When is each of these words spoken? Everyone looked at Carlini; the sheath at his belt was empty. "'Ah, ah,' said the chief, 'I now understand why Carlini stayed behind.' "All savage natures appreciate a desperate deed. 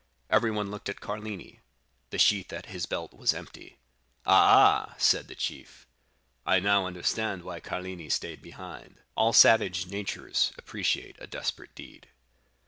Everyone 0.31 0.71
looked 0.71 0.89
at 0.89 0.99
Carlini; 0.99 1.59
the 2.09 2.17
sheath 2.17 2.51
at 2.51 2.65
his 2.73 2.87
belt 2.87 3.13
was 3.13 3.35
empty. 3.35 3.77
"'Ah, 4.25 4.93
ah,' 4.95 4.95
said 4.97 5.27
the 5.27 5.35
chief, 5.35 5.85
'I 6.43 6.61
now 6.61 6.87
understand 6.87 7.43
why 7.43 7.59
Carlini 7.59 8.09
stayed 8.09 8.41
behind.' 8.41 8.95
"All 9.15 9.31
savage 9.31 9.85
natures 9.85 10.53
appreciate 10.57 11.17
a 11.19 11.27
desperate 11.27 11.75
deed. 11.75 12.07